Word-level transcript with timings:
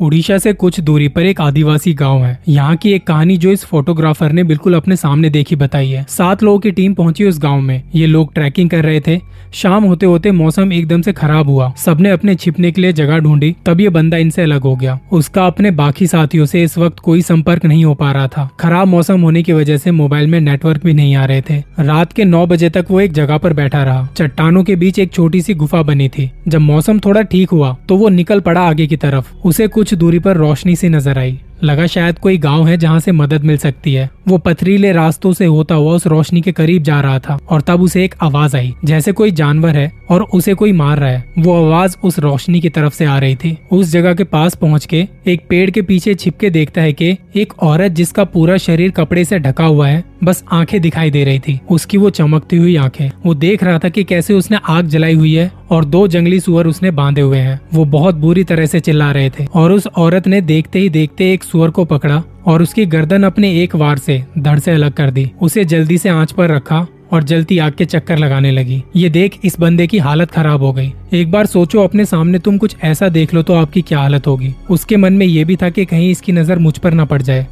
उड़ीसा 0.00 0.38
से 0.38 0.52
कुछ 0.52 0.80
दूरी 0.80 1.08
पर 1.08 1.26
एक 1.26 1.40
आदिवासी 1.40 1.92
गाँव 1.94 2.24
है। 2.24 2.38
यहाँ 2.48 2.76
की 2.76 2.92
एक 2.92 3.06
कहानी 3.06 3.36
जो 3.36 3.50
इस 3.50 3.64
फोटोग्राफर 3.64 4.32
ने 4.32 4.44
बिल्कुल 4.44 4.74
अपने 4.74 4.96
सामने 4.96 5.30
देखी 5.30 5.56
बताई 5.56 5.90
है। 5.90 6.04
सात 6.08 6.42
लोगों 6.42 6.58
की 6.58 6.70
टीम 6.70 6.94
पहुँची 6.94 7.24
उस 7.24 7.38
गाँव 7.38 7.60
में। 7.60 7.82
ये 7.94 8.06
लोग 8.06 8.32
ट्रैकिंग 8.34 8.70
कर 8.70 8.84
रहे 8.84 9.00
थे। 9.00 9.18
शाम 9.54 9.84
होते 9.84 10.06
होते 10.06 10.30
मौसम 10.30 10.72
एकदम 10.72 11.02
से 11.02 11.12
खराब 11.12 11.48
हुआ। 11.48 11.72
सबने 11.76 12.10
अपने 12.10 12.34
छिपने 12.34 12.70
के 12.72 12.80
लिए 12.80 12.92
जगह 12.92 13.18
ढूंढी। 13.18 13.54
तब 13.66 13.80
ये 13.80 13.88
बंदा 13.88 14.16
इनसे 14.16 14.42
अलग 14.42 14.62
हो 14.62 14.74
गया। 14.76 14.98
उसका 15.12 15.46
अपने 15.46 15.70
बाकी 15.70 16.06
साथियों 16.06 16.46
से 16.46 16.62
इस 16.62 16.76
वक्त 16.78 16.98
कोई 16.98 17.22
संपर्क 17.22 17.64
नहीं 17.64 17.84
हो 17.84 17.94
पा 17.94 18.10
रहा 18.12 18.28
था। 18.28 18.48
खराब 18.60 18.88
मौसम 18.88 19.20
होने 19.20 19.42
की 19.42 19.52
वजह 19.52 19.76
से 19.76 19.90
मोबाइल 19.90 20.26
में 20.26 20.40
नेटवर्क 20.40 20.84
भी 20.84 20.94
नहीं 20.94 21.14
आ 21.16 21.24
रहे 21.24 21.42
थे। 21.50 21.58
रात 21.80 22.12
के 22.12 22.24
नौ 22.24 22.46
बजे 22.46 22.70
तक 22.70 22.86
वो 22.90 23.00
एक 23.00 23.12
जगह 23.12 23.38
पर 23.38 23.52
बैठा 23.52 23.82
रहा। 23.84 24.08
चट्टानों 24.16 24.64
के 24.64 24.76
बीच 24.76 24.98
एक 24.98 25.12
छोटी 25.12 25.40
सी 25.42 25.54
गुफा 25.54 25.82
बनी 25.82 26.08
थी। 26.08 26.30
जब 26.48 26.60
मौसम 26.60 26.98
थोड़ा 26.98 27.22
ठीक 27.22 27.50
हुआ 27.50 27.76
तो 27.88 27.96
वो 27.96 28.08
निकल 28.08 28.40
पड़ा 28.40 28.60
आगे 28.60 28.86
की 28.86 28.96
तरफ़। 28.96 29.32
उसे 29.44 29.66
कुछ 29.68 29.83
दूरी 29.92 30.18
पर 30.18 30.36
रोशनी 30.36 30.76
सी 30.76 30.88
नज़र 30.88 31.18
आई। 31.18 31.40
लगा 31.62 31.86
शायद 31.86 32.18
कोई 32.18 32.38
गाँव 32.38 32.66
है 32.66 32.76
जहाँ 32.76 33.00
से 33.00 33.12
मदद 33.12 33.44
मिल 33.44 33.56
सकती 33.56 33.94
है। 33.94 34.08
वो 34.28 34.38
पथरीले 34.38 34.92
रास्तों 34.92 35.32
से 35.32 35.44
होता 35.44 35.74
हुआ 35.74 35.92
उस 35.92 36.06
रोशनी 36.06 36.40
के 36.40 36.52
करीब 36.52 36.82
जा 36.82 37.00
रहा 37.00 37.18
था 37.18 37.38
और 37.48 37.60
तब 37.60 37.82
उसे 37.82 38.04
एक 38.04 38.14
आवाज़ 38.22 38.56
आई, 38.56 38.74
जैसे 38.84 39.12
कोई 39.12 39.30
जानवर 39.30 39.76
है 39.76 39.90
और 40.10 40.22
उसे 40.24 40.54
कोई 40.54 40.72
मार 40.72 40.98
रहा 40.98 41.10
है। 41.10 41.24
वो 41.38 41.54
आवाज़ 41.56 41.96
उस 42.04 42.18
रोशनी 42.18 42.60
की 42.60 42.68
तरफ़ 42.68 42.94
से 42.94 43.04
आ 43.04 43.18
रही 43.18 43.36
थी। 43.36 43.56
उस 43.72 43.90
जगह 43.92 44.14
के 44.14 44.24
पास 44.24 44.54
पहुँच 44.54 44.86
के 44.86 45.06
एक 45.26 45.46
पेड़ 45.48 45.70
के 45.70 45.82
पीछे 45.82 46.14
छिपके 46.14 46.50
देखता 46.50 46.82
है 46.82 46.92
कि 46.92 47.16
एक 47.36 47.52
औरत 47.62 47.92
जिसका 47.92 48.24
पूरा 48.24 48.56
शरीर 48.56 48.90
कपड़े 48.90 49.24
से 49.24 49.38
ढका 49.38 49.64
हुआ 49.64 49.88
है, 49.88 50.02
बस 50.24 50.42
आँखें 50.52 50.80
दिखाई 50.80 51.10
दे 51.10 51.24
रही 51.24 51.38
थी। 51.38 51.58
उसकी 51.70 51.98
वो 51.98 52.10
चमकती 52.10 52.56
हुई 52.56 52.76
आँखें, 52.76 53.10
वो 53.26 53.34
देख 53.34 53.64
रहा 53.64 53.78
था 53.78 53.88
कि 53.88 54.04
कैसे 54.04 54.34
उसने 54.34 54.58
आग 54.68 54.86
जलाई 54.86 55.14
हुई 55.14 55.34
है 55.34 55.50
और 55.70 55.84
दो 55.84 56.06
जंगली 56.08 56.40
सुअर 56.40 56.66
उसने 56.66 56.90
बांधे 56.90 57.20
हुए 57.20 57.38
हैं। 57.38 57.60
वो 57.74 57.84
बहुत 57.84 58.14
बुरी 58.14 58.44
तरह 58.44 58.66
से 58.66 58.80
चिल्ला 58.80 59.10
रहे 59.12 59.30
थे 59.30 59.46
और 59.54 59.72
उस 59.72 59.86
औरत 59.86 60.26
ने 60.26 60.40
देखते 60.42 60.78
ही 60.78 60.88
देखते 60.88 61.32
सुअर 61.44 61.70
को 61.70 61.84
पकड़ा 61.84 62.22
और 62.46 62.62
उसकी 62.62 62.86
गर्दन 62.86 63.22
अपने 63.22 63.52
एक 63.62 63.74
वार 63.76 63.98
से 63.98 64.22
धड़ 64.38 64.58
से 64.58 64.70
अलग 64.70 64.92
कर 64.92 65.10
दी। 65.10 65.30
उसे 65.42 65.64
जल्दी 65.64 65.98
से 65.98 66.08
आँच 66.08 66.32
पर 66.32 66.50
रखा 66.50 66.86
और 67.12 67.22
जलती 67.22 67.58
आग 67.58 67.72
के 67.72 67.84
चक्कर 67.84 68.18
लगाने 68.18 68.50
लगी। 68.50 68.82
ये 68.96 69.08
देख 69.10 69.38
इस 69.44 69.58
बंदे 69.60 69.86
की 69.86 69.98
हालत 69.98 70.30
खराब 70.30 70.62
हो 70.62 70.72
गई। 70.72 70.92
एक 71.12 71.30
बार 71.30 71.46
सोचो 71.46 71.82
अपने 71.82 72.04
सामने 72.04 72.38
तुम 72.38 72.58
कुछ 72.58 72.76
ऐसा 72.82 73.08
देख 73.08 73.34
लो 73.34 73.42
तो 73.42 73.54
आपकी 73.54 73.82
क्या 73.82 73.98
हालत 73.98 74.26
होगी। 74.26 74.54
उसके 74.70 74.96
मन 74.96 75.12
में 75.12 75.26
ये 75.26 75.44
भी 75.44 75.56
था 75.56 75.70
कि 75.70 75.84
कहीं 75.84 76.10
इसकी 76.10 76.32
नज़र 76.32 76.58
मुझ 76.58 76.76
पर 76.78 76.94
न 76.94 77.04
पड़ 77.04 77.22
जाए। 77.22 77.46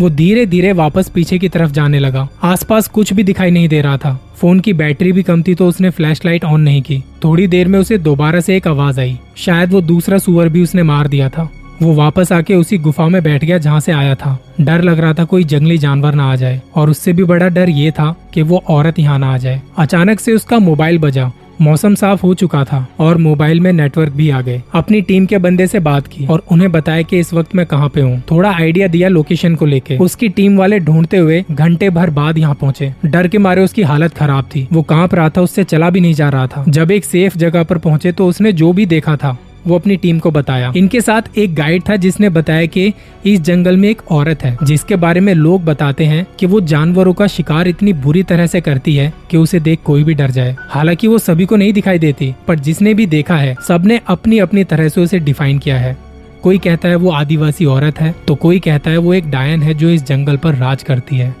वो 0.00 0.08
धीरे 0.10 0.44
धीरे 0.46 0.72
वापस 0.72 1.08
पीछे 1.08 1.38
की 1.38 1.48
तरफ़ 1.48 1.70
जाने 1.70 1.98
लगा। 1.98 2.28
आसपास 2.42 2.86
कुछ 2.88 3.12
भी 3.12 3.22
दिखाई 3.22 3.50
नहीं 3.50 3.68
दे 3.68 3.80
रहा 3.80 3.96
था। 3.96 4.18
फ़ोन 4.36 4.60
की 4.60 4.72
बैटरी 4.72 5.12
भी 5.12 5.22
कम 5.22 5.42
थी 5.42 5.54
तो 5.54 5.66
उसने 5.68 5.90
फ्लैशलाइट 5.90 6.44
ऑन 6.44 6.60
नहीं 6.60 6.82
की। 6.82 7.02
थोड़ी 7.24 7.46
देर 7.46 7.68
में 7.68 7.78
उसे 7.78 7.98
दोबारा 7.98 8.40
से 8.40 8.56
एक 8.56 8.68
आवाज़ 8.68 9.00
आई। 9.00 9.18
शायद 9.36 9.72
वो 9.72 9.80
दूसरा 9.80 10.18
सुअर 10.18 10.48
भी 10.48 10.62
उसने 10.62 10.82
मार 10.82 11.08
दिया 11.08 11.28
था। 11.28 11.48
वो 11.82 11.92
वापस 11.94 12.32
आके 12.32 12.54
उसी 12.54 12.78
गुफा 12.78 13.08
में 13.08 13.22
बैठ 13.22 13.44
गया 13.44 13.58
जहाँ 13.58 13.80
से 13.80 13.92
आया 13.92 14.14
था। 14.14 14.38
डर 14.60 14.82
लग 14.82 14.98
रहा 14.98 15.14
था 15.14 15.24
कोई 15.24 15.44
जंगली 15.44 15.78
जानवर 15.78 16.14
ना 16.14 16.32
आ 16.32 16.36
जाए, 16.36 16.60
और 16.74 16.90
उससे 16.90 17.12
भी 17.12 17.24
बड़ा 17.24 17.48
डर 17.48 17.68
ये 17.68 17.90
था 17.90 18.14
कि 18.34 18.42
वो 18.42 18.62
औरत 18.68 18.98
यहाँ 18.98 19.18
ना 19.18 19.34
आ 19.34 19.38
जाए। 19.38 19.62
अचानक 19.78 20.20
से 20.20 20.32
उसका 20.32 20.58
मोबाइल 20.58 20.98
बजा, 20.98 21.30
मौसम 21.60 21.94
साफ़ 21.94 22.22
हो 22.22 22.34
चुका 22.34 22.64
था, 22.64 22.86
और 23.00 23.16
मोबाइल 23.16 23.60
में 23.60 23.72
नेटवर्क 23.72 24.12
भी 24.12 24.30
आ 24.30 24.40
गए। 24.40 24.62
अपनी 24.74 25.00
टीम 25.00 25.26
के 25.26 25.38
बंदे 25.38 25.66
से 25.66 25.80
बात 25.80 26.06
की, 26.06 26.26
और 26.26 26.42
उन्हें 26.52 26.70
बताया 26.72 27.02
कि 27.02 27.18
इस 27.18 27.32
वक्त 27.34 27.54
मैं 27.54 27.66
कहाँ 27.66 27.88
पे 27.88 28.00
हूँ। 28.00 28.22
थोड़ा 28.30 28.50
आइडिया 28.50 28.88
दिया 28.88 29.08
लोकेशन 29.08 29.54
को 29.54 29.66
लेके। 29.66 29.98
उसकी 29.98 30.28
टीम 30.28 30.56
वाले 30.58 30.78
ढूंढते 30.78 31.16
हुए 31.16 31.44
घंटे 31.50 31.90
भर 31.90 32.10
बाद 32.10 32.38
यहाँ 32.38 32.54
पहुँचे। 32.54 32.92
डर 33.04 33.28
के 33.28 33.38
मारे 33.38 33.64
उसकी 33.64 33.82
हालत 33.82 34.14
खराब 34.14 34.44
थी। 34.44 34.66
वो 34.72 34.82
काँप 34.82 35.14
रहा 35.14 35.28
था, 35.28 35.40
उससे 35.40 35.64
चला 35.64 35.90
भी 35.90 36.00
नहीं 36.00 36.14
जा 36.14 36.28
रहा 36.28 36.46
था। 36.46 36.64
जब 36.68 36.90
एक 36.90 37.04
सेफ़ 37.04 37.38
जगह 37.38 37.62
पर 37.62 37.78
पहुँचे 37.78 38.12
तो 38.12 38.26
उसने 38.26 38.52
जो 38.52 38.72
भी 38.72 38.86
देखा 38.86 39.16
था 39.16 39.36
वो 39.66 39.74
अपनी 39.74 39.96
टीम 39.96 40.18
को 40.18 40.30
बताया। 40.30 40.72
इनके 40.76 41.00
साथ 41.00 41.38
एक 41.38 41.54
गाइड 41.54 41.82
था 41.88 41.96
जिसने 41.96 42.28
बताया 42.28 42.66
कि 42.66 42.92
इस 43.26 43.40
जंगल 43.40 43.76
में 43.76 43.88
एक 43.88 44.02
औरत 44.10 44.42
है, 44.44 44.56
जिसके 44.62 44.96
बारे 44.96 45.20
में 45.20 45.32
लोग 45.34 45.64
बताते 45.64 46.04
हैं 46.04 46.26
कि 46.38 46.46
वो 46.46 46.60
जानवरों 46.62 47.12
का 47.12 47.26
शिकार 47.26 47.68
इतनी 47.68 47.92
बुरी 47.92 48.22
तरह 48.22 48.46
से 48.46 48.60
करती 48.60 48.96
है 48.96 49.12
कि 49.30 49.36
उसे 49.36 49.60
देख 49.60 49.78
कोई 49.84 50.04
भी 50.04 50.14
डर 50.14 50.30
जाए। 50.30 50.56
हालाँकि 50.60 51.06
वो 51.06 51.18
सभी 51.18 51.46
को 51.46 51.56
नहीं 51.56 51.72
दिखाई 51.72 51.98
देती, 51.98 52.34
पर 52.48 52.58
जिसने 52.58 52.94
भी 52.94 53.06
देखा 53.06 53.36
है, 53.36 53.56
सबने 53.68 54.00
अपनी 54.06 54.38
अपनी 54.38 54.64
तरह 54.64 54.88
से 54.88 55.00
उसे 55.00 55.18
डिफाइन 55.18 55.58
किया 55.58 55.78
है। 55.78 55.96
कोई 56.42 56.58
कहता 56.58 56.88
है 56.88 56.96
वो 56.96 57.10
आदिवासी 57.10 57.64
औरत 57.64 58.00
है 58.00 58.14
तो 58.28 58.34
कोई 58.34 58.58
कहता 58.60 58.90
है 58.90 58.98
वो 58.98 59.12
एक 59.14 59.30
डायन 59.30 59.62
है 59.62 59.74
जो 59.74 59.88
इस 59.88 60.02
जंगल 60.02 60.36
पर 60.36 60.54
राज 60.54 60.82
करती 60.82 61.16
है। 61.16 61.34